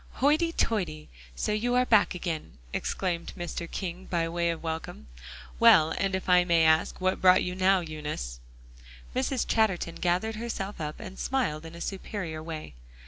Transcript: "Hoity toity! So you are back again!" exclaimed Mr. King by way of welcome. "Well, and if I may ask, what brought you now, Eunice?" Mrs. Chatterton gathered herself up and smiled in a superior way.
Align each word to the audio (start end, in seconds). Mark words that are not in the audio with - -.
"Hoity 0.13 0.51
toity! 0.51 1.09
So 1.35 1.51
you 1.51 1.75
are 1.75 1.85
back 1.85 2.15
again!" 2.15 2.57
exclaimed 2.73 3.33
Mr. 3.37 3.69
King 3.69 4.05
by 4.05 4.27
way 4.27 4.49
of 4.49 4.63
welcome. 4.63 5.05
"Well, 5.59 5.93
and 5.95 6.15
if 6.15 6.27
I 6.27 6.43
may 6.43 6.63
ask, 6.65 6.99
what 6.99 7.21
brought 7.21 7.43
you 7.43 7.53
now, 7.53 7.81
Eunice?" 7.81 8.39
Mrs. 9.15 9.45
Chatterton 9.47 9.93
gathered 9.97 10.37
herself 10.37 10.81
up 10.81 10.99
and 10.99 11.19
smiled 11.19 11.67
in 11.67 11.75
a 11.75 11.81
superior 11.81 12.41
way. 12.41 12.73